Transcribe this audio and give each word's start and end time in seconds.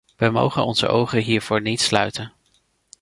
We 0.17 0.29
mogen 0.29 0.65
onze 0.65 0.87
ogen 0.87 1.21
hiervoor 1.21 1.61
niet 1.61 1.81
sluiten. 1.81 2.33